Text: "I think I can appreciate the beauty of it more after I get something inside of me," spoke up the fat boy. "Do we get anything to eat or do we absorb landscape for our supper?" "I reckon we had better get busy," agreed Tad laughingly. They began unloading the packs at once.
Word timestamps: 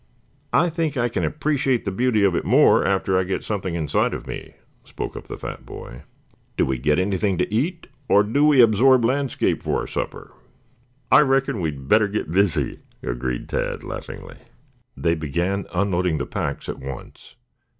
"I 0.51 0.71
think 0.71 0.97
I 0.97 1.09
can 1.09 1.23
appreciate 1.23 1.85
the 1.85 1.91
beauty 1.91 2.23
of 2.23 2.33
it 2.33 2.43
more 2.43 2.83
after 2.83 3.19
I 3.19 3.23
get 3.23 3.43
something 3.43 3.75
inside 3.75 4.15
of 4.15 4.25
me," 4.25 4.55
spoke 4.83 5.15
up 5.15 5.25
the 5.25 5.37
fat 5.37 5.63
boy. 5.63 6.01
"Do 6.57 6.65
we 6.65 6.79
get 6.79 6.97
anything 6.97 7.37
to 7.37 7.53
eat 7.53 7.85
or 8.09 8.23
do 8.23 8.43
we 8.43 8.61
absorb 8.61 9.05
landscape 9.05 9.61
for 9.61 9.81
our 9.81 9.85
supper?" 9.85 10.33
"I 11.11 11.19
reckon 11.19 11.61
we 11.61 11.69
had 11.69 11.87
better 11.87 12.07
get 12.07 12.31
busy," 12.31 12.79
agreed 13.03 13.47
Tad 13.47 13.83
laughingly. 13.83 14.37
They 14.97 15.13
began 15.13 15.67
unloading 15.71 16.17
the 16.17 16.25
packs 16.25 16.67
at 16.67 16.79
once. 16.79 17.35